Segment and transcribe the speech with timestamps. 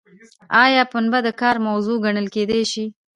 [0.63, 2.85] ایا پنبه د کار موضوع ګڼل کیدای شي؟